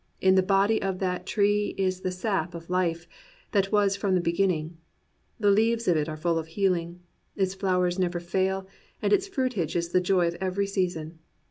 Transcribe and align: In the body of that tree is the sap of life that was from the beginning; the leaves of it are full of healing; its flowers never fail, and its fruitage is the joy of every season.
In 0.19 0.33
the 0.33 0.41
body 0.41 0.81
of 0.81 0.97
that 0.97 1.27
tree 1.27 1.75
is 1.77 2.01
the 2.01 2.09
sap 2.09 2.55
of 2.55 2.71
life 2.71 3.07
that 3.51 3.71
was 3.71 3.95
from 3.95 4.15
the 4.15 4.19
beginning; 4.19 4.77
the 5.39 5.51
leaves 5.51 5.87
of 5.87 5.95
it 5.95 6.09
are 6.09 6.17
full 6.17 6.39
of 6.39 6.47
healing; 6.47 7.01
its 7.35 7.53
flowers 7.53 7.99
never 7.99 8.19
fail, 8.19 8.67
and 8.99 9.13
its 9.13 9.27
fruitage 9.27 9.75
is 9.75 9.89
the 9.89 10.01
joy 10.01 10.27
of 10.27 10.37
every 10.41 10.65
season. 10.65 11.19